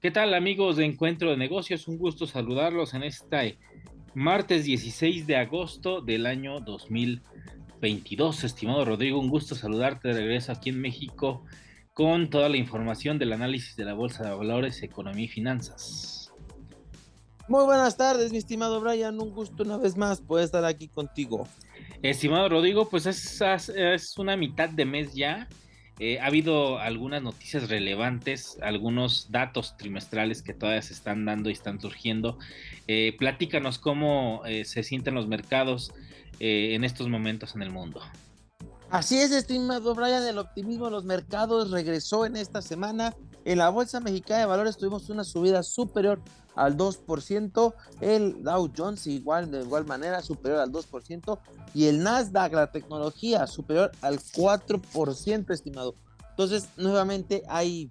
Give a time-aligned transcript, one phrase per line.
[0.00, 1.86] ¿Qué tal amigos de Encuentro de Negocios?
[1.88, 3.58] Un gusto saludarlos en este
[4.14, 8.44] martes 16 de agosto del año 2022.
[8.44, 11.44] Estimado Rodrigo, un gusto saludarte de regreso aquí en México
[11.92, 16.32] con toda la información del análisis de la Bolsa de Valores, Economía y Finanzas.
[17.48, 19.20] Muy buenas tardes, mi estimado Brian.
[19.20, 21.46] Un gusto una vez más poder estar aquí contigo.
[22.02, 23.40] Estimado Rodrigo, pues es,
[23.74, 25.48] es una mitad de mes ya
[25.98, 31.52] eh, ha habido algunas noticias relevantes, algunos datos trimestrales que todavía se están dando y
[31.52, 32.38] están surgiendo.
[32.88, 35.92] Eh, platícanos cómo eh, se sienten los mercados
[36.44, 38.00] en estos momentos en el mundo.
[38.90, 43.14] Así es, estimado Brian, el optimismo de los mercados regresó en esta semana.
[43.44, 46.20] En la Bolsa Mexicana de Valores tuvimos una subida superior
[46.54, 51.38] al 2%, el Dow Jones igual de igual manera superior al 2%
[51.74, 55.94] y el Nasdaq, la tecnología, superior al 4%, estimado.
[56.30, 57.90] Entonces, nuevamente hay,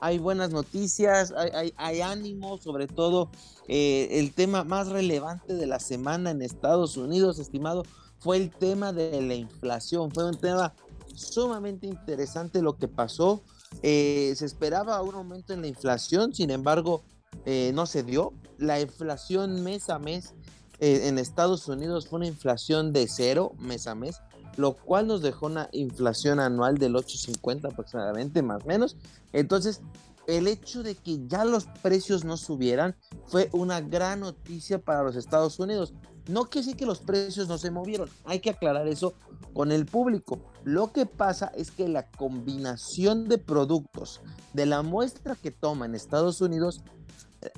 [0.00, 1.32] hay buenas noticias,
[1.76, 3.30] hay, ánimo, sobre todo
[3.68, 7.82] eh, el tema más relevante de la semana en Estados Unidos, estimado,
[8.20, 10.10] fue el tema de la inflación.
[10.10, 10.74] Fue un tema
[11.14, 13.42] sumamente interesante lo que pasó.
[13.82, 17.02] Eh, se esperaba un aumento en la inflación, sin embargo,
[17.46, 18.32] eh, no se dio.
[18.58, 20.34] La inflación mes a mes
[20.80, 24.20] eh, en Estados Unidos fue una inflación de cero mes a mes,
[24.56, 28.96] lo cual nos dejó una inflación anual del 8.50 aproximadamente, más o menos.
[29.32, 29.80] Entonces,
[30.26, 32.96] el hecho de que ya los precios no subieran
[33.26, 35.94] fue una gran noticia para los Estados Unidos.
[36.28, 39.14] No quiere decir que los precios no se movieron, hay que aclarar eso
[39.52, 40.40] con el público.
[40.64, 44.20] Lo que pasa es que la combinación de productos
[44.52, 46.82] de la muestra que toma en Estados Unidos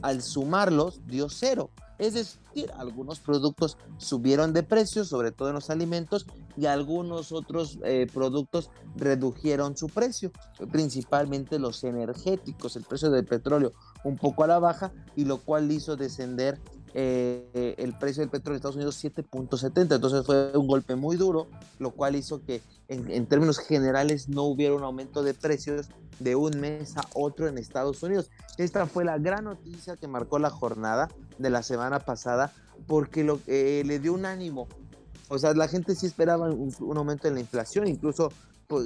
[0.02, 1.70] al sumarlos dio cero.
[1.98, 6.26] Es decir, algunos productos subieron de precio, sobre todo en los alimentos,
[6.56, 10.32] y algunos otros eh, productos redujeron su precio,
[10.72, 13.72] principalmente los energéticos, el precio del petróleo
[14.04, 16.60] un poco a la baja, y lo cual hizo descender
[16.94, 19.94] eh, el precio del petróleo en Estados Unidos 7.70.
[19.94, 21.48] Entonces fue un golpe muy duro,
[21.78, 25.88] lo cual hizo que en, términos generales no hubiera un aumento de precios
[26.19, 28.31] de un mes a otro en Estados Unidos.
[28.58, 31.08] Esta fue la gran noticia que marcó la jornada
[31.38, 32.52] de la semana pasada
[32.86, 34.69] porque lo, eh, le dio un ánimo.
[35.28, 38.31] O sea, la gente sí esperaba un, aumento en la inflación, incluso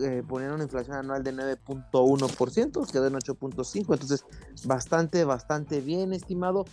[0.05, 4.25] eh, ponían una inflación anual de 9.1%, quedó en 8.5%, entonces
[4.65, 6.65] bastante, bastante bien estimado.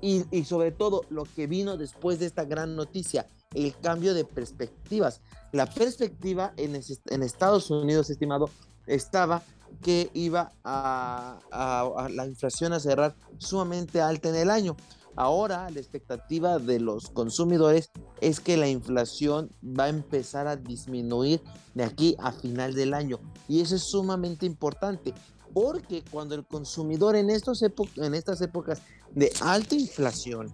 [0.00, 5.20] Y, sobre todo lo que vino después de esta gran noticia, el cambio de perspectivas.
[5.52, 6.74] La perspectiva en,
[7.22, 8.50] Estados Unidos, estimado,
[8.86, 9.42] estaba
[9.82, 14.76] que iba a, la inflación a cerrar sumamente alta en el año.
[15.16, 17.90] Ahora la expectativa de los consumidores
[18.20, 21.40] es que la inflación va a empezar a disminuir
[21.74, 23.20] de aquí a final del año.
[23.48, 25.14] Y eso es sumamente importante
[25.54, 28.82] porque cuando el consumidor en, estos en estas épocas
[29.14, 30.52] de alta inflación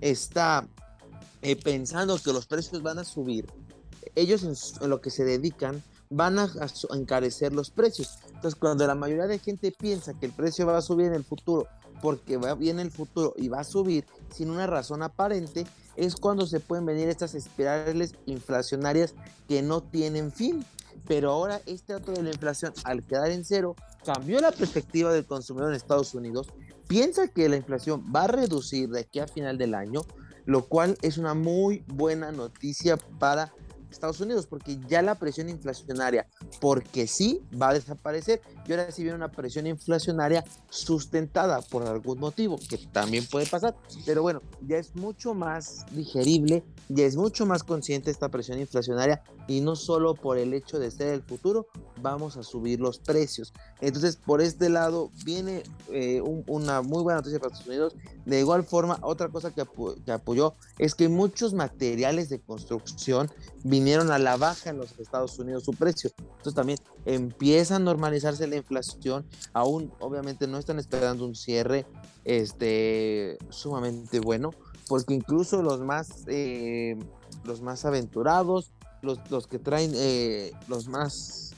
[0.00, 0.66] está
[1.42, 3.46] eh, pensando que los precios van a subir,
[4.14, 4.42] ellos
[4.80, 6.50] en lo que se dedican van a,
[6.94, 8.18] encarecer los precios.
[8.26, 11.24] Entonces, cuando la mayoría de gente piensa que el precio va a subir en el
[11.24, 11.66] futuro,
[12.00, 15.66] porque va bien el futuro y va a subir sin una razón aparente,
[15.96, 19.14] es cuando se pueden venir estas espirales inflacionarias
[19.48, 20.64] que no tienen fin.
[21.06, 25.26] Pero ahora este dato de la inflación, al quedar en cero, cambió la perspectiva del
[25.26, 26.48] consumidor en Estados Unidos.
[26.88, 30.00] Piensa que la inflación va a reducir de aquí a final del año,
[30.46, 33.52] lo cual es una muy buena noticia para
[33.90, 36.26] Estados Unidos, porque ya la presión inflacionaria,
[36.60, 38.40] porque sí, va a desaparecer.
[38.66, 43.76] Y ahora sí viene una presión inflacionaria sustentada por algún motivo, que también puede pasar.
[44.04, 49.22] Pero bueno, ya es mucho más digerible, ya es mucho más consciente esta presión inflacionaria
[49.46, 51.66] y no solo por el hecho de ser el futuro,
[52.00, 53.52] vamos a subir los precios.
[53.80, 57.96] Entonces, por este lado, viene eh, una muy buena noticia para Estados Unidos.
[58.24, 59.62] De igual forma, otra cosa que,
[60.10, 63.30] apoyó es que muchos materiales de construcción
[63.64, 66.10] vinieron a la baja en los Estados Unidos su precio.
[66.18, 69.26] Entonces también empieza a normalizarse la inflación.
[69.52, 71.86] Aún obviamente no están esperando un cierre
[72.24, 74.52] este, sumamente bueno,
[74.88, 76.98] porque incluso los más, eh,
[77.44, 78.72] los más aventurados,
[79.02, 81.54] los, los que traen eh, los más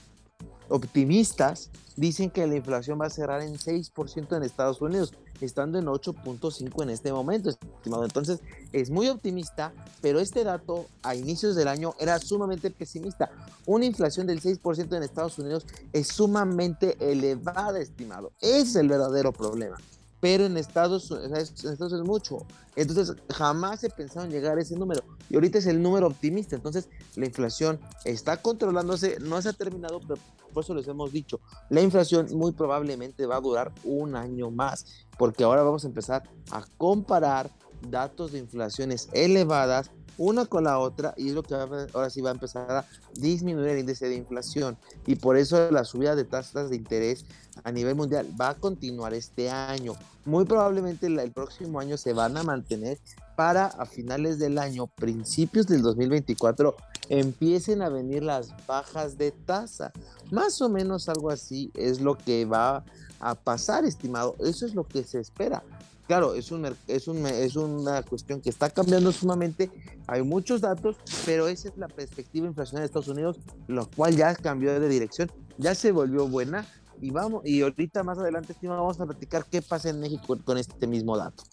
[0.70, 5.86] optimistas, dicen que la inflación va a cerrar en 6% en Estados Unidos estando en
[5.86, 8.04] 8.5 en este momento, estimado.
[8.04, 8.40] Entonces,
[8.72, 13.30] es muy optimista, pero este dato a inicios del año era sumamente pesimista.
[13.66, 18.32] Una inflación del 6% en Estados Unidos es sumamente elevada, estimado.
[18.40, 19.76] es el verdadero problema.
[20.20, 22.46] pero en Estados, Unidos es mucho.
[22.76, 25.02] Entonces, jamás he pensado en llegar a ese número.
[25.30, 26.56] Y ahorita es el número optimista.
[26.56, 30.20] Entonces, la inflación está controlándose, no se ha terminado, pero
[30.50, 35.06] por eso les hemos dicho, la inflación muy probablemente va a durar un año más,
[35.18, 37.50] porque ahora vamos a empezar a comparar
[37.88, 42.28] datos de inflaciones elevadas una con la otra y es lo que ahora sí va
[42.28, 44.76] a empezar a disminuir el índice de inflación
[45.06, 47.24] y por eso la subida de tasas de interés
[47.64, 49.94] a nivel mundial va a continuar este año.
[50.26, 52.98] Muy probablemente el próximo año se van a mantener
[53.34, 56.76] para a finales del año, principios del 2024,
[57.10, 59.92] empiecen a venir las bajas de tasa.
[60.30, 62.84] Más o menos algo así es lo que va
[63.20, 64.36] a pasar, estimado.
[64.40, 65.62] Eso es lo que se espera
[66.10, 69.70] claro, es, un, es, un, es una cuestión que está cambiando sumamente,
[70.08, 74.34] hay muchos datos, pero esa es la perspectiva inflacionaria de Estados Unidos, lo cual ya
[74.34, 76.66] cambió de dirección, ya se volvió buena
[77.00, 80.58] y vamos, y ahorita más adelante, estimado, vamos a platicar qué pasa en México con
[80.58, 81.44] este mismo dato.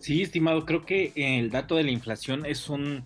[0.00, 3.04] Sí, estimado, creo que el dato de la inflación es un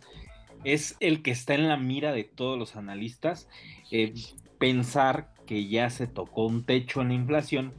[0.64, 3.48] es el que está en la mira de todos los analistas.
[3.90, 4.14] Eh,
[4.58, 7.72] pensar que ya se tocó un techo en la inflación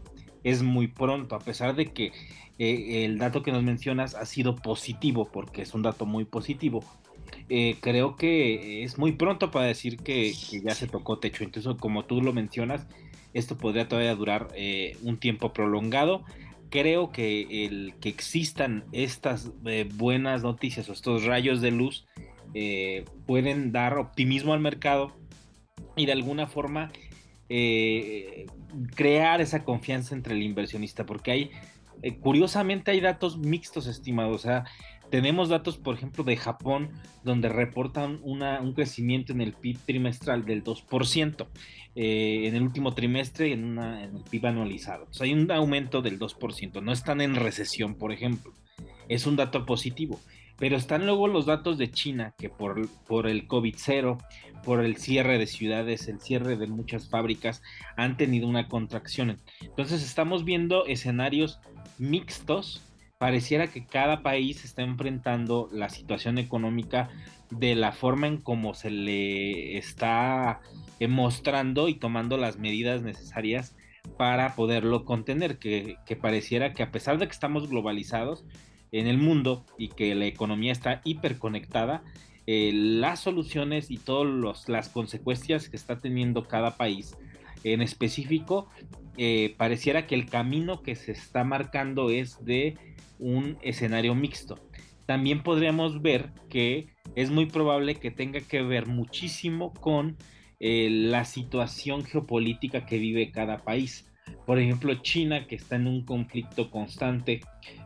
[0.44, 2.12] es muy pronto, a pesar de que
[2.60, 6.84] eh, el dato que nos mencionas ha sido positivo, porque es un dato muy positivo.
[7.50, 10.32] Eh, creo que es muy pronto para decir que,
[10.64, 11.44] ya se tocó techo.
[11.44, 12.86] Entonces, como tú lo mencionas,
[13.34, 14.50] esto podría todavía durar
[15.02, 16.24] un tiempo prolongado.
[16.70, 19.52] Creo que el que existan estas
[19.96, 22.06] buenas noticias o estos rayos de luz
[23.26, 25.14] pueden dar optimismo al mercado
[25.96, 26.92] y de alguna forma
[27.48, 28.48] eh,
[28.96, 31.52] crear esa confianza entre el inversionista, porque hay,
[32.02, 34.48] eh, curiosamente hay datos mixtos estimados,
[35.12, 36.90] tenemos datos, por ejemplo, de Japón,
[37.24, 41.48] donde reportan una, un crecimiento en el PIB trimestral del 2%,
[41.96, 45.08] eh, en el último trimestre en, en el PIB anualizado.
[45.20, 48.54] Hay un aumento del 2%, no están en recesión, por ejemplo.
[49.08, 50.20] Es un dato positivo.
[50.58, 54.18] Pero están luego los datos de China, que por, por el COVID-0,
[54.64, 57.62] por el cierre de ciudades, el cierre de muchas fábricas,
[57.98, 59.42] han tenido una contracción.
[59.62, 61.60] Entonces estamos viendo escenarios
[61.98, 62.82] mixtos.
[63.18, 67.10] Pareciera que cada país está enfrentando la situación económica
[67.50, 70.62] de la forma en cómo se le está
[71.00, 73.76] eh, mostrando y tomando las medidas necesarias
[74.18, 78.46] para poderlo contener, que, que pareciera que a pesar de que estamos globalizados,
[79.00, 82.04] en el mundo y que la economía está hiperconectada,
[82.48, 87.18] eh, las soluciones y todas las consecuencias que está teniendo cada país
[87.66, 88.70] en específico,
[89.18, 92.78] eh, pareciera que el camino que se está marcando es de
[93.20, 94.60] un escenario mixto.
[95.06, 100.16] También podríamos ver que es muy probable que tenga que ver muchísimo con
[100.60, 104.10] eh, la situación geopolítica que vive cada país.
[104.46, 107.42] Por ejemplo, China, que está en un conflicto constante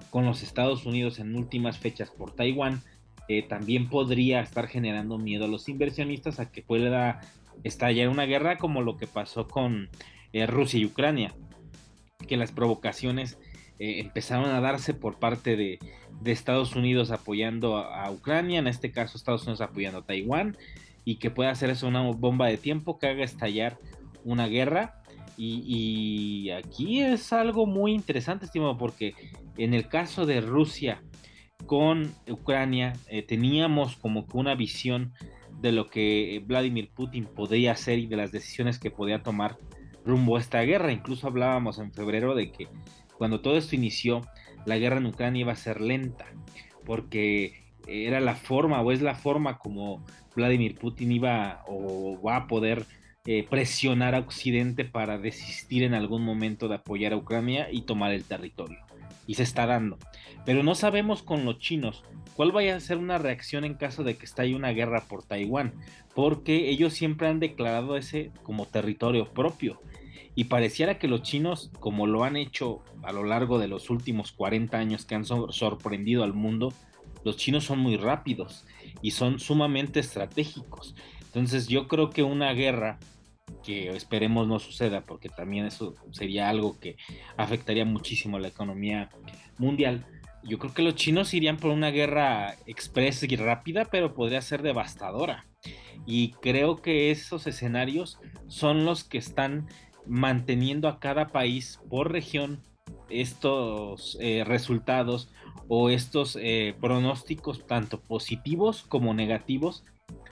[0.09, 2.81] con los Estados Unidos en últimas fechas por Taiwán,
[3.27, 7.21] eh, también podría estar generando miedo a los inversionistas a que pueda
[7.63, 9.89] estallar una guerra como lo que pasó con
[10.33, 11.35] eh, Rusia y Ucrania,
[12.27, 13.37] que las provocaciones
[13.79, 15.79] eh, empezaron a darse por parte de,
[16.25, 20.57] Estados Unidos apoyando a, Ucrania, en este caso Estados Unidos apoyando a Taiwán,
[21.05, 23.77] y que pueda hacer eso una bomba de tiempo que haga estallar
[24.25, 24.98] una guerra
[25.41, 29.13] y, aquí es algo muy interesante, estimado, porque
[29.57, 31.01] en el caso de Rusia
[31.65, 35.13] con Ucrania, eh, teníamos como que una visión
[35.61, 39.57] de lo que Vladimir Putin podría hacer y de las decisiones que podía tomar
[40.05, 40.91] rumbo a esta guerra.
[40.91, 42.67] Incluso hablábamos en febrero de que
[43.17, 44.21] cuando todo esto inició,
[44.65, 46.25] la guerra en Ucrania iba a ser lenta,
[46.85, 50.05] porque era la forma o es la forma como
[50.35, 52.85] Vladimir Putin iba o va a poder
[53.25, 58.13] eh, presionar a Occidente para desistir en algún momento de apoyar a Ucrania y tomar
[58.13, 58.79] el territorio.
[59.27, 59.97] Y se está dando.
[60.45, 62.03] Pero no sabemos con los chinos
[62.35, 65.73] cuál vaya a ser una reacción en caso de que estalle una guerra por Taiwán,
[66.15, 69.81] porque ellos siempre han declarado ese como territorio propio.
[70.35, 74.31] Y pareciera que los chinos, como lo han hecho a lo largo de los últimos
[74.31, 76.73] 40 años que han sorprendido al mundo,
[77.25, 78.65] los chinos son muy rápidos
[79.01, 80.95] y son sumamente estratégicos.
[81.29, 82.97] Entonces yo creo que una guerra
[83.63, 86.97] que esperemos no suceda, porque también eso sería algo que
[87.37, 89.11] afectaría muchísimo la economía
[89.59, 90.05] mundial.
[90.43, 94.63] Yo creo que los chinos irían por una guerra express y rápida, pero podría ser
[94.63, 95.45] devastadora.
[96.07, 99.67] Y creo que esos escenarios son los que están
[100.07, 102.63] manteniendo a cada país por región
[103.09, 105.29] estos eh, resultados
[105.67, 109.83] o estos eh, pronósticos tanto positivos como negativos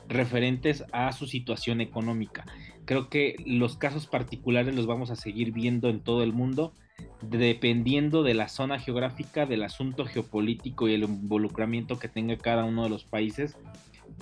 [0.08, 2.46] referentes a su situación económica.
[2.86, 6.74] Creo que los casos particulares los vamos a seguir viendo en todo el mundo
[7.22, 12.84] dependiendo de la zona geográfica, del asunto geopolítico y el involucramiento que tenga cada uno
[12.84, 13.56] de los países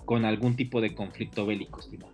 [0.06, 2.14] con algún tipo de conflicto bélico, estimado.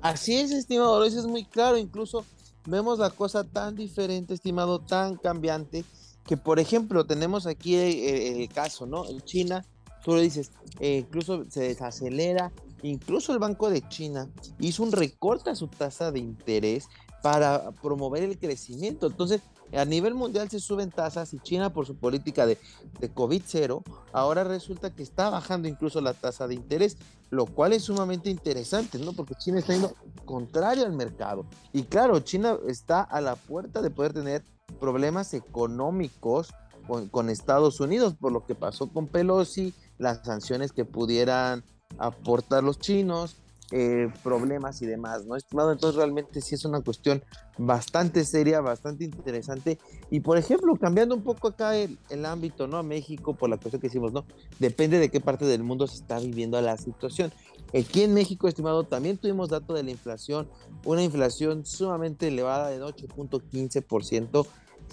[0.00, 2.24] Así es, estimado, eso es muy claro, incluso
[2.66, 5.84] vemos la cosa tan diferente, estimado, tan cambiante,
[6.26, 9.08] que por ejemplo tenemos aquí el, caso, ¿no?
[9.08, 9.64] En China,
[10.04, 12.52] tú lo dices, eh, incluso se desacelera,
[12.82, 14.28] incluso el Banco de China
[14.58, 16.88] hizo un recorte a su tasa de interés
[17.22, 19.06] para promover el crecimiento.
[19.06, 19.42] Entonces,
[19.72, 22.58] a nivel mundial se suben tasas y China por su política de,
[22.98, 26.96] de COVID-0, ahora resulta que está bajando incluso la tasa de interés,
[27.30, 29.12] lo cual es sumamente interesante, ¿no?
[29.12, 31.46] Porque China está yendo contrario al mercado.
[31.72, 34.42] Y claro, China está a la puerta de poder tener
[34.80, 36.52] problemas económicos
[36.88, 41.62] con, con Estados Unidos, por lo que pasó con Pelosi, las sanciones que pudieran
[41.98, 43.36] aportar los chinos,
[43.72, 45.70] eh, problemas y demás, ¿no, estimado?
[45.70, 47.22] Entonces realmente sí es una cuestión
[47.56, 49.78] bastante seria, bastante interesante.
[50.10, 52.78] Y por ejemplo, cambiando un poco acá el, el, ámbito, ¿no?
[52.78, 54.24] A México, por la cuestión que hicimos, ¿no?
[54.58, 57.30] Depende de qué parte del mundo se está viviendo la situación.
[57.72, 60.48] Aquí en México, estimado, también tuvimos dato de la inflación,
[60.84, 64.46] una inflación sumamente elevada de 8.15%,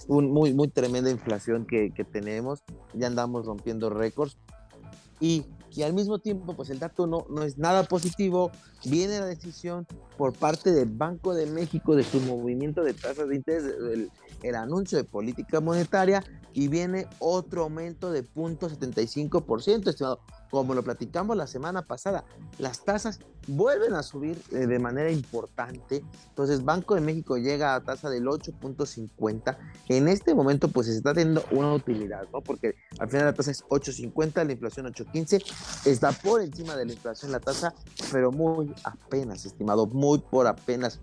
[0.08, 4.38] un, muy, muy tremenda inflación que, que tenemos, ya andamos rompiendo récords.
[5.20, 5.46] Y
[5.78, 8.52] y al mismo tiempo, pues el dato no, no es nada positivo.
[8.86, 9.86] Viene la decisión
[10.18, 14.56] por parte del Banco de México de su movimiento de tasas de interés, el, el
[14.56, 21.48] anuncio de política monetaria, y viene otro aumento de 0.75%, estimado como lo platicamos la
[21.48, 22.26] semana pasada,
[22.58, 26.04] las tasas vuelven a subir eh, de manera importante.
[26.30, 29.58] Entonces, Banco de México llega a tasa del 8.50.
[29.90, 32.42] En este momento, pues se está teniendo una utilidad, ¿no?
[32.42, 35.44] Porque al final la tasa es 8.50, la inflación 8.15.
[35.86, 37.74] Está por encima de la inflación la tasa,
[38.12, 41.00] pero muy apenas, estimado, muy por apenas.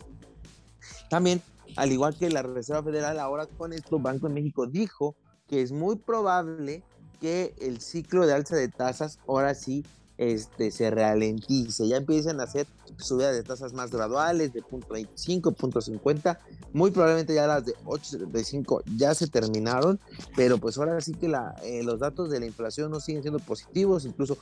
[1.08, 1.42] También,
[1.76, 5.72] al igual que la Reserva Federal, ahora con esto, Banco de México dijo que es
[5.72, 6.82] muy probable
[7.14, 9.84] que el ciclo de alza de tasas ahora sí
[10.16, 12.66] este, se ralentice, ya empiezan a hacer
[12.98, 16.38] subidas de tasas más graduales de 0.25, 0.50,
[16.72, 19.98] muy probablemente ya las de 8.75 ya se terminaron,
[20.36, 23.40] pero pues ahora sí que la, eh, los datos de la inflación no siguen siendo
[23.40, 24.38] positivos, incluso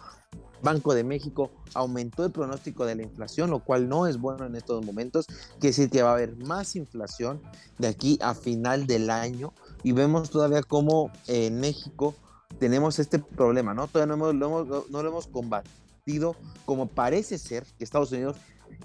[0.63, 4.55] Banco de México aumentó el pronóstico de la inflación, lo cual no es bueno en
[4.55, 7.41] estos momentos, quiere decir que va a haber más inflación
[7.79, 9.53] de aquí a final del año
[9.83, 12.15] y vemos todavía como en México
[12.63, 13.89] tenemos este problema, ¿no?
[13.89, 18.37] Todavía no, hemos, lo hemos, lo hemos combatido como parece ser que Estados Unidos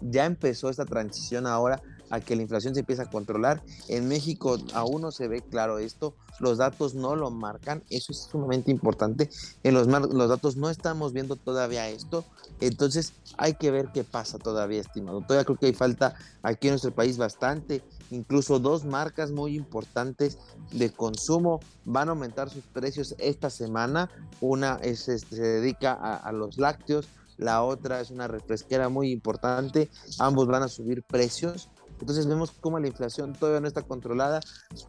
[0.02, 3.62] ya empezó esta transición ahora a que la inflación se empieza a controlar.
[3.88, 8.28] En México aún no se ve claro esto, los datos no lo marcan, eso es
[8.32, 9.30] sumamente importante.
[9.64, 12.24] En los, los datos no estamos viendo todavía esto,
[12.62, 15.22] entonces hay que ver qué pasa todavía, estimado.
[15.22, 20.38] Todavía creo que hay falta aquí en nuestro país bastante Incluso dos marcas muy importantes
[20.72, 24.10] de consumo van a aumentar sus precios esta semana.
[24.40, 29.90] Una es, este, se dedica a, los lácteos, la otra es una refresquera muy importante.
[30.20, 31.70] Ambos van a subir precios.
[32.00, 34.40] Entonces vemos cómo la inflación todavía no está controlada.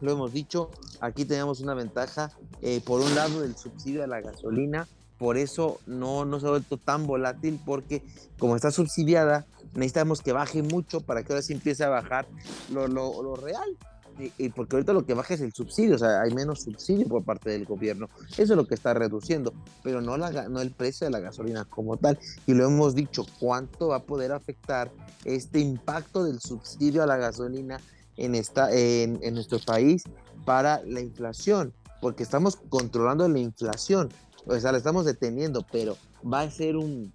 [0.01, 0.69] Lo hemos dicho,
[1.01, 4.87] aquí tenemos una ventaja, eh, por un lado, del subsidio a la gasolina.
[5.17, 8.03] Por eso no, no se ha vuelto tan volátil porque
[8.37, 12.25] como está subsidiada, necesitamos que baje mucho para que ahora sí empiece a bajar
[12.71, 13.77] lo, lo, lo real.
[14.37, 17.23] Y, porque ahorita lo que baja es el subsidio, o sea, hay menos subsidio por
[17.23, 18.09] parte del gobierno.
[18.31, 21.65] Eso es lo que está reduciendo, pero no, la, no el precio de la gasolina
[21.65, 22.19] como tal.
[22.45, 24.91] Y lo hemos dicho, ¿cuánto va a poder afectar
[25.23, 27.79] este impacto del subsidio a la gasolina
[28.17, 30.03] en, esta, en, en nuestro país
[30.45, 31.73] para la inflación?
[32.01, 34.09] Porque estamos controlando la inflación,
[34.45, 37.13] o sea, la estamos deteniendo, pero va a ser un,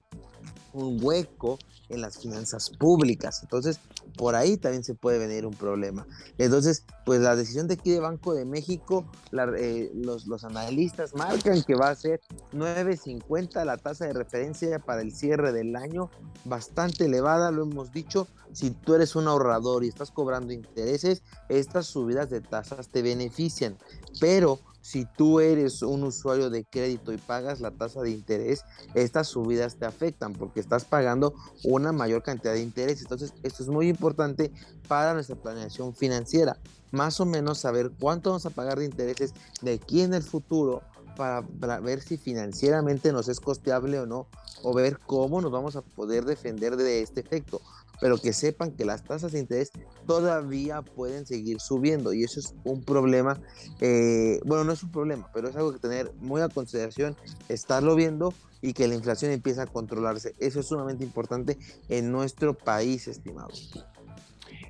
[0.73, 1.59] un hueco
[1.89, 3.41] en las finanzas públicas.
[3.43, 3.79] Entonces,
[4.17, 6.07] por ahí también se puede venir un problema.
[6.39, 9.11] Entonces, pues la decisión de aquí de Banco de México,
[9.59, 12.21] eh, los, los, analistas marcan que va a ser
[12.53, 16.11] 9.50 la tasa de referencia para el cierre del año,
[16.45, 18.29] bastante elevada, lo hemos dicho.
[18.53, 23.77] Si tú eres un ahorrador y estás cobrando intereses, estas subidas de tasas te benefician,
[24.21, 29.29] pero si tú eres un usuario de crédito y pagas la tasa de interés, estas
[29.29, 33.01] subidas te afectan porque estás pagando una mayor cantidad de interés.
[33.01, 34.53] Entonces, esto es muy importante
[34.87, 36.59] para nuestra planeación financiera.
[36.91, 40.83] Más o menos saber cuánto vamos a pagar de intereses de aquí en el futuro
[41.17, 44.27] para, para, ver si financieramente nos es costeable o no,
[44.63, 47.63] o ver cómo nos vamos a poder defender de este efecto
[48.01, 49.71] pero que sepan que las tasas de interés
[50.07, 53.41] todavía pueden seguir subiendo y eso es un problema,
[53.81, 57.17] eh, bueno, no es un problema, pero es algo que tener muy a consideración,
[57.49, 60.35] estarlo viendo y que la inflación empiece a controlarse.
[60.39, 61.59] Eso es sumamente importante
[61.89, 63.51] en nuestro país, estimado.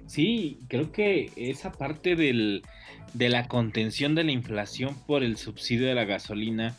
[0.07, 2.63] Sí, creo que esa parte del,
[3.15, 6.77] de la contención de la inflación por el subsidio de la gasolina,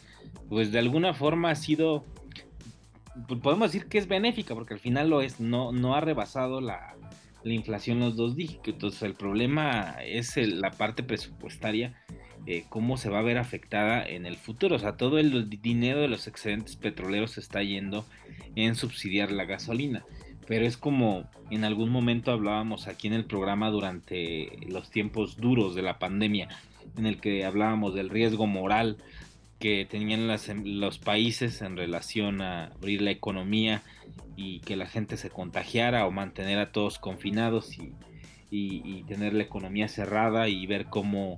[0.50, 2.06] pues de alguna forma ha sido,
[3.42, 6.96] podemos decir que es benéfica, porque al final lo es, no, no ha rebasado la,
[7.46, 9.02] la inflación los dos dígitos.
[9.04, 11.94] El problema es la parte presupuestaria,
[12.48, 14.76] eh, cómo se va a ver afectada en el futuro.
[14.76, 18.06] O sea, todo el dinero de los excedentes petroleros se está yendo
[18.56, 20.04] en subsidiar la gasolina.
[20.48, 25.76] Pero es como en algún momento hablábamos aquí en el programa durante los tiempos duros
[25.76, 26.50] de la pandemia,
[26.98, 28.98] en el que hablábamos del riesgo moral
[29.60, 33.84] que tenían los países en relación a abrir la economía
[34.36, 37.94] y que la gente se contagiara o mantener a todos confinados y,
[39.08, 41.38] tener la economía cerrada y ver cómo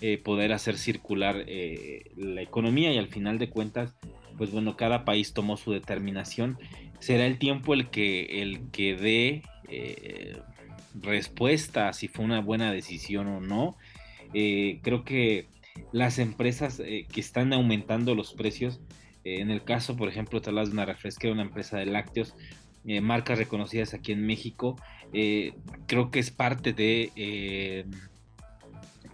[0.00, 2.92] eh, poder hacer circular eh, la economía.
[2.92, 3.94] Y al final de cuentas
[4.36, 6.58] pues bueno cada país tomó su determinación.
[6.98, 10.38] Será el tiempo el que el que dé eh,
[11.00, 13.76] respuesta si fue una buena decisión o no.
[14.32, 15.46] Creo que
[15.92, 18.80] las empresas que están aumentando los precios
[19.26, 22.36] eh, en el caso, por ejemplo, te hablas de una refresquera, una empresa de lácteos,
[22.86, 24.80] eh, marcas reconocidas aquí en México,
[25.12, 25.52] eh,
[25.88, 27.84] creo que es parte de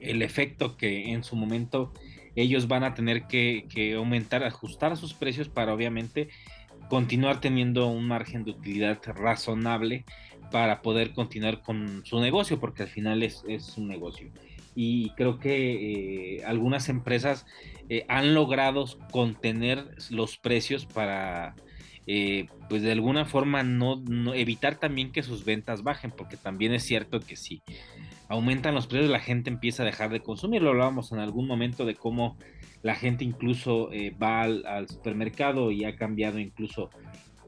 [0.01, 1.95] el efecto que en su momento
[2.37, 6.29] ellos van a tener que, que, aumentar, ajustar sus precios para obviamente
[6.91, 10.05] continuar teniendo un margen de utilidad razonable
[10.51, 14.31] para poder continuar con su negocio, porque al final es, es un negocio.
[14.75, 17.45] Y creo que algunas empresas
[17.89, 21.55] eh, han logrado contener los precios para,
[22.07, 24.03] eh, pues de alguna forma, no,
[24.33, 27.63] evitar también que sus ventas bajen, porque también es cierto que si
[28.29, 30.63] aumentan los precios, la gente empieza a dejar de consumir.
[30.63, 32.39] Lo hablábamos en algún momento de cómo
[32.83, 36.89] la gente incluso eh, va al, supermercado y ha cambiado incluso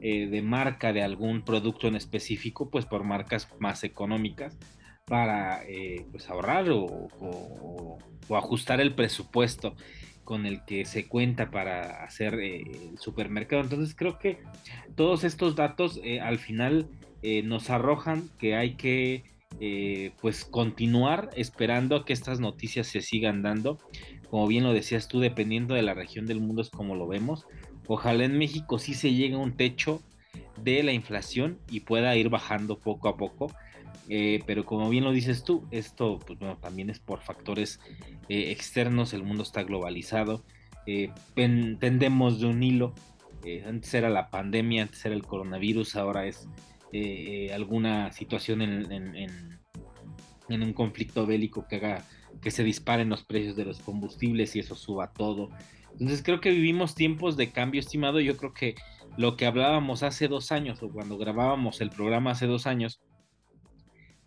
[0.01, 4.55] de marca de algún producto en específico, pues por marcas más económicas
[5.07, 5.63] para
[6.11, 7.99] pues ahorrar o,
[8.31, 9.75] ajustar el presupuesto
[10.25, 13.63] con el que se cuenta para hacer eh, el supermercado.
[13.63, 14.39] Entonces creo que
[14.97, 16.89] todos estos datos eh, al final
[17.23, 19.25] eh, nos arrojan que hay que
[20.21, 23.79] pues continuar esperando a que estas noticias se sigan dando.
[24.29, 27.47] Como bien lo decías tú, dependiendo de la región del mundo es como lo vemos.
[27.87, 30.03] Ojalá en México sí se llegue a un techo
[30.61, 33.47] de la inflación y pueda ir bajando poco a poco
[34.09, 37.81] eh, pero como bien lo dices tú, esto pues, también es por factores
[38.29, 40.45] eh, externos, el mundo está globalizado,
[40.87, 42.95] eh, tendemos de un hilo,
[43.67, 46.49] antes era la pandemia, antes era el coronavirus, ahora es
[47.53, 48.91] alguna situación en,
[50.49, 52.05] en, un conflicto bélico que haga
[52.41, 55.51] que se disparen los precios de los combustibles y eso suba todo.
[55.93, 58.21] Entonces creo que vivimos tiempos de cambio, estimado.
[58.21, 58.75] Yo creo que
[59.17, 63.01] lo que hablábamos hace dos años o cuando grabábamos el programa hace dos años,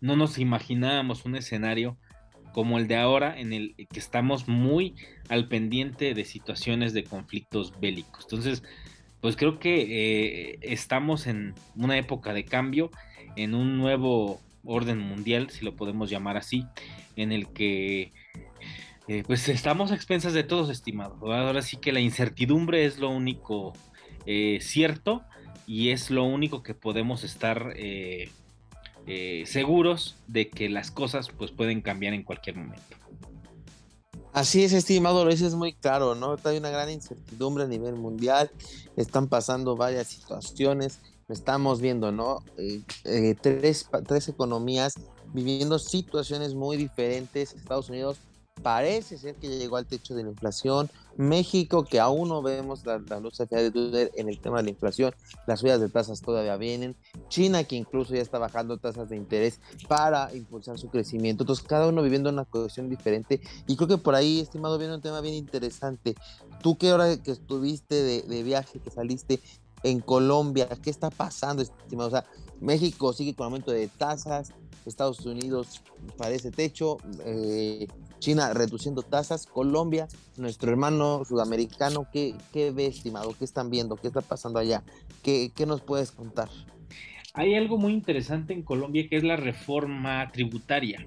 [0.00, 1.96] no nos imaginábamos un escenario
[2.52, 4.94] como el de ahora en el que estamos muy
[5.28, 8.24] al pendiente de situaciones de conflictos bélicos.
[8.24, 8.62] Entonces,
[9.20, 12.90] pues creo que eh, estamos en una época de cambio,
[13.36, 16.64] en un nuevo orden mundial, si lo podemos llamar así,
[17.16, 18.12] en el que
[19.08, 21.18] eh, pues estamos a expensas de todos, estimados.
[21.22, 23.72] Ahora sí que la incertidumbre es lo único
[24.26, 25.22] eh, cierto
[25.66, 27.74] y es lo único que podemos estar
[29.10, 32.82] eh, seguros de que las cosas pues pueden cambiar en cualquier momento.
[34.34, 36.36] Así es, estimado, lo dices muy claro, ¿no?
[36.44, 38.50] Hay una gran incertidumbre a nivel mundial,
[38.96, 42.44] están pasando varias situaciones, estamos viendo, ¿no?
[42.58, 44.94] Eh, eh, tres, tres economías
[45.32, 48.18] viviendo situaciones muy diferentes, Estados Unidos
[48.62, 50.90] parece ser que ya llegó al techo de la inflación.
[51.16, 54.70] México, que aún no vemos la, luz al final de en el tema de la
[54.70, 55.12] inflación,
[55.46, 56.94] las subidas de tasas todavía vienen.
[57.28, 61.42] China, que incluso ya está bajando tasas de interés para impulsar su crecimiento.
[61.42, 63.40] Entonces, cada uno viviendo una cuestión diferente.
[63.66, 66.14] Y creo que por ahí, estimado, viene un tema bien interesante.
[66.62, 69.40] Tú, qué hora que estuviste de viaje, que saliste
[69.82, 72.08] en Colombia, ¿qué está pasando, estimado?
[72.08, 72.24] O sea,
[72.60, 74.52] México sigue con aumento de tasas,
[74.86, 75.82] Estados Unidos
[76.16, 77.86] parece techo, eh,
[78.18, 83.34] China reduciendo tasas, Colombia, nuestro hermano sudamericano, ¿qué, qué ve, estimado?
[83.38, 83.96] ¿Qué están viendo?
[83.96, 84.82] ¿Qué está pasando allá?
[85.22, 86.48] ¿Qué, qué nos puedes contar?
[87.34, 91.06] Hay algo muy interesante en Colombia que es la reforma tributaria.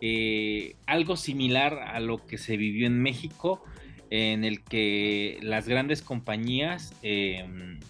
[0.00, 3.62] Eh, algo similar a lo que se vivió en México,
[4.10, 7.80] en el que las grandes compañías, em,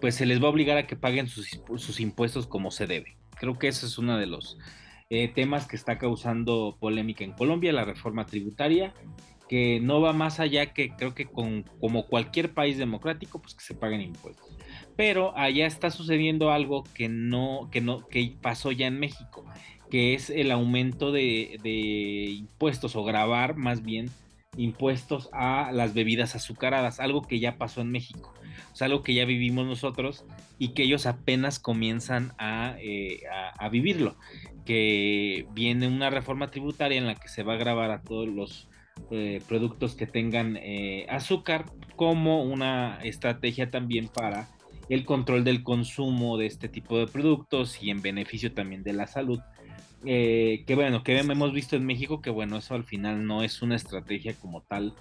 [0.00, 3.16] pues se les va a obligar a que paguen sus, impuestos como se debe.
[3.38, 4.58] Creo que ese es uno de los
[5.10, 8.94] eh, temas que está causando polémica en Colombia, la reforma tributaria,
[9.48, 13.64] que no va más allá que creo que con, como cualquier país democrático, pues que
[13.64, 14.56] se paguen impuestos.
[14.96, 19.44] Pero allá está sucediendo algo que no, que no, que pasó ya en México,
[19.90, 24.10] que es el aumento de, de impuestos o grabar más bien
[24.56, 28.34] impuestos a las bebidas azucaradas, algo que ya pasó en México,
[28.78, 30.24] o algo que ya vivimos nosotros
[30.58, 33.22] y que ellos apenas comienzan a, eh,
[33.70, 34.16] vivirlo,
[34.64, 38.68] que viene una reforma tributaria en la que se va a grabar a todos los
[39.10, 44.48] eh, productos que tengan eh, azúcar como una estrategia también para
[44.88, 49.06] el control del consumo de este tipo de productos y en beneficio también de la
[49.06, 49.40] salud
[50.04, 53.62] eh, que bueno, que hemos visto en México que bueno, eso al final no es
[53.62, 54.94] una estrategia como tal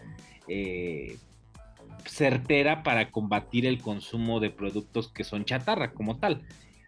[0.47, 1.17] eh,
[2.05, 6.43] certera para combatir el consumo de productos que son chatarra como tal,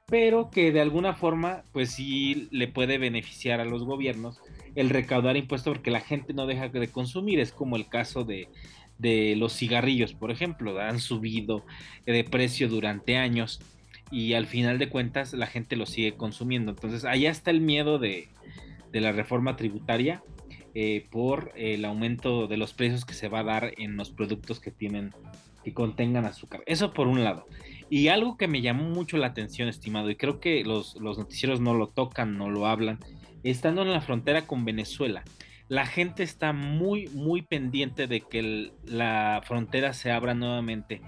[0.08, 4.42] pero que de alguna forma pues sí le puede beneficiar a los gobiernos
[4.76, 8.50] el recaudar impuestos porque la gente no deja de consumir, es como el caso de,
[8.98, 11.66] de los cigarrillos, por ejemplo, han subido
[12.06, 13.62] de precio durante años
[14.12, 16.72] y al final de cuentas la gente lo sigue consumiendo.
[16.72, 18.30] Entonces allá está el miedo de,
[18.92, 20.22] la reforma tributaria
[20.76, 24.60] eh, por el aumento de los precios que se va a dar en los productos
[24.60, 25.14] que tienen
[25.64, 26.64] que contengan azúcar.
[26.66, 27.46] Eso por un lado.
[27.90, 31.74] Y algo que me llamó mucho la atención, estimado, y creo que los, noticieros no
[31.74, 33.00] lo tocan, no lo hablan,
[33.44, 35.24] estando en la frontera con Venezuela,
[35.68, 41.02] la gente está muy, muy pendiente de que la frontera se abra nuevamente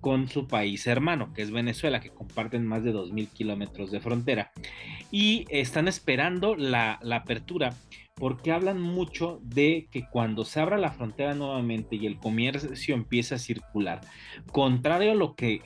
[0.00, 4.52] con su país hermano, que es Venezuela, que comparten más de 2.000 kilómetros de frontera.
[5.10, 7.74] Y están esperando la, apertura
[8.14, 13.36] porque hablan mucho de que cuando se abra la frontera nuevamente y el comercio empieza
[13.36, 14.00] a circular,
[14.52, 15.60] contrario a lo que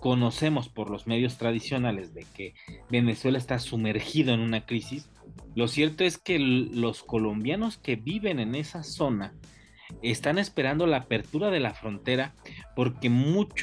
[0.00, 2.54] conocemos por los medios tradicionales de que
[2.90, 5.10] Venezuela está sumergido en una crisis,
[5.54, 9.34] lo cierto es que los colombianos que viven en esa zona
[10.02, 12.34] están esperando la apertura de la frontera
[12.76, 13.08] porque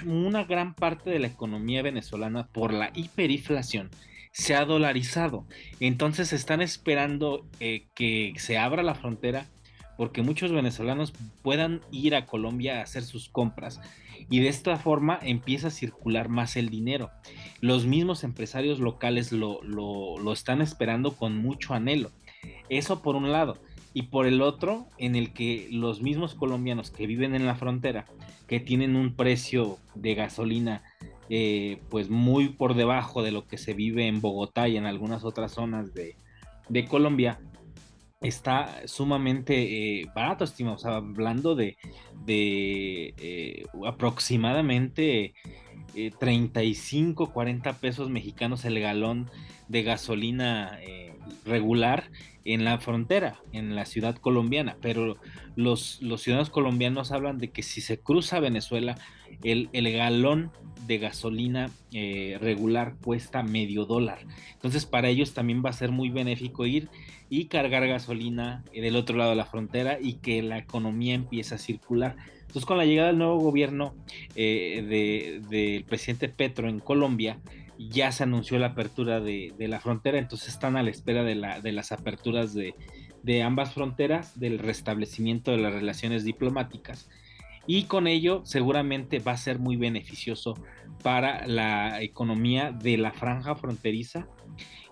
[0.07, 3.91] una gran parte de la economía venezolana por la hiperinflación
[4.31, 5.45] se ha dolarizado.
[5.79, 9.45] Entonces están esperando eh, que se abra la frontera
[9.97, 13.79] porque muchos venezolanos puedan ir a Colombia a hacer sus compras
[14.31, 17.11] y de esta forma empieza a circular más el dinero.
[17.61, 22.09] Los mismos empresarios locales lo, lo están esperando con mucho anhelo.
[22.67, 23.59] Eso por un lado
[23.93, 28.05] y por el otro en el que los mismos colombianos que viven en la frontera,
[28.47, 30.83] que tienen un precio de gasolina
[31.29, 35.23] eh, pues muy por debajo de lo que se vive en Bogotá y en algunas
[35.23, 36.15] otras zonas de,
[36.87, 37.39] Colombia,
[38.21, 40.75] está sumamente eh, barato, estimado.
[40.75, 41.77] O sea, hablando de,
[42.25, 45.33] de eh, aproximadamente
[46.19, 49.29] 35, 40 pesos mexicanos el galón
[49.67, 50.79] de gasolina
[51.45, 52.09] regular
[52.45, 55.17] en la frontera, en la ciudad colombiana, pero
[55.55, 58.97] los, los ciudadanos colombianos hablan de que si se cruza Venezuela,
[59.43, 60.51] el, el galón
[60.87, 64.19] de gasolina eh, regular cuesta medio dólar.
[64.53, 66.89] Entonces para ellos también va a ser muy benéfico ir
[67.29, 71.57] y cargar gasolina del otro lado de la frontera y que la economía empiece a
[71.57, 72.15] circular.
[72.41, 73.95] Entonces con la llegada del nuevo gobierno
[74.35, 77.39] eh, del presidente Petro en Colombia,
[77.77, 81.59] ya se anunció la apertura de, la frontera, entonces están a la espera de, la,
[81.61, 87.09] de las aperturas de, ambas fronteras, del restablecimiento de las relaciones diplomáticas
[87.65, 90.55] y con ello seguramente va a ser muy beneficioso
[91.01, 94.27] para la economía de la franja fronteriza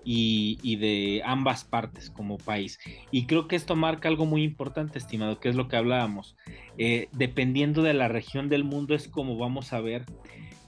[0.03, 2.79] y, de ambas partes como país.
[3.11, 6.35] Y creo que esto marca algo muy importante, estimado, que es lo que hablábamos.
[6.77, 10.05] Eh, dependiendo de la región del mundo es como vamos a ver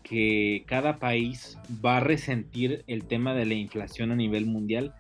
[0.04, 4.94] que cada país va a resentir el tema de la inflación a nivel mundial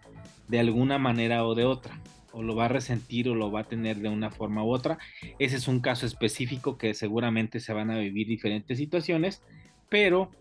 [0.47, 1.99] de alguna manera o de otra,
[2.31, 4.97] o lo va a resentir o lo va a tener de una forma u otra.
[5.39, 9.41] Ese es un caso específico que seguramente se van a vivir diferentes situaciones,
[9.89, 10.31] pero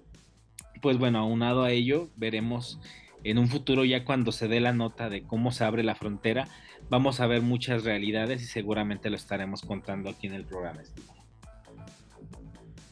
[0.80, 2.80] pues bueno, aunado a ello, veremos
[3.24, 6.48] en un futuro ya cuando se dé la nota de cómo se abre la frontera,
[6.90, 10.82] vamos a ver muchas realidades y seguramente lo estaremos contando aquí en el programa.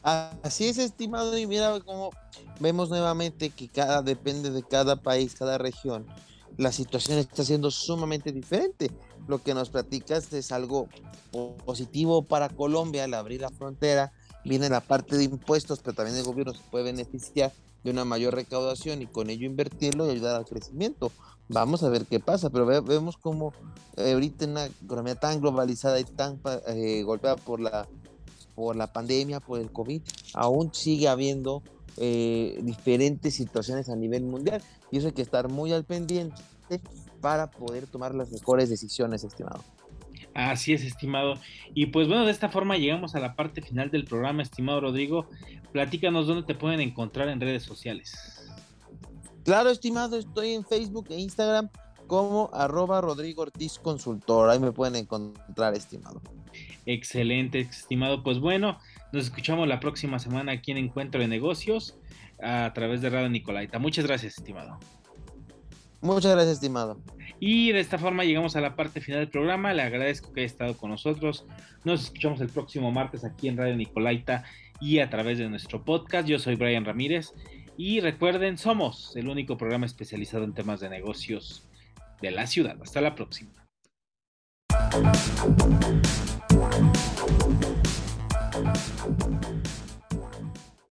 [0.02, 2.10] Así es, estimado, y mira cómo
[2.58, 6.06] vemos nuevamente que cada depende de cada país, cada región,
[6.56, 8.90] la situación está siendo sumamente diferente.
[9.28, 10.88] Lo que nos platicas es algo
[11.64, 14.12] positivo para Colombia al abrir la frontera.
[14.44, 17.52] Viene la parte de impuestos, pero también el gobierno se puede beneficiar
[17.84, 21.12] de una mayor recaudación y con ello invertirlo y ayudar al crecimiento.
[21.48, 23.52] Vamos a ver qué pasa, pero vemos como
[23.96, 27.88] eh, ahorita en una economía tan globalizada y tan eh, golpeada por la
[28.54, 30.02] por la pandemia, por el COVID,
[30.34, 31.62] aún sigue habiendo
[31.96, 36.40] eh, diferentes situaciones a nivel mundial y eso hay que estar muy al pendiente
[37.20, 39.62] para poder tomar las mejores decisiones, estimado.
[40.34, 41.34] Así es, estimado.
[41.74, 45.26] Y pues bueno, de esta forma llegamos a la parte final del programa, estimado Rodrigo.
[45.72, 48.14] Platícanos dónde te pueden encontrar en redes sociales.
[49.44, 51.68] Claro, estimado, estoy en Facebook e Instagram
[52.06, 54.50] como arroba Rodrigo Ortiz Consultor.
[54.50, 56.20] Ahí me pueden encontrar, estimado.
[56.86, 58.22] Excelente, estimado.
[58.22, 58.78] Pues bueno,
[59.12, 61.98] nos escuchamos la próxima semana aquí en Encuentro de Negocios
[62.42, 63.78] a través de Radio Nicolaita.
[63.78, 64.78] Muchas gracias, estimado.
[66.00, 66.98] Muchas gracias, estimado.
[67.38, 69.72] Y de esta forma llegamos a la parte final del programa.
[69.74, 71.46] Le agradezco que haya estado con nosotros.
[71.84, 74.44] Nos escuchamos el próximo martes aquí en Radio Nicolaita
[74.80, 76.26] y a través de nuestro podcast.
[76.26, 77.34] Yo soy Brian Ramírez.
[77.76, 81.66] Y recuerden, somos el único programa especializado en temas de negocios
[82.20, 82.76] de la ciudad.
[82.82, 83.52] Hasta la próxima.
[86.80, 86.96] Thank
[89.32, 89.39] you.